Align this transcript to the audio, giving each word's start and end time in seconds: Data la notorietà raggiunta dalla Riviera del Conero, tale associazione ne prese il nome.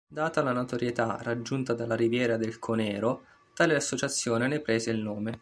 Data 0.11 0.41
la 0.41 0.51
notorietà 0.51 1.19
raggiunta 1.21 1.75
dalla 1.75 1.93
Riviera 1.95 2.35
del 2.35 2.57
Conero, 2.57 3.21
tale 3.53 3.75
associazione 3.75 4.47
ne 4.47 4.59
prese 4.59 4.89
il 4.89 4.99
nome. 4.99 5.39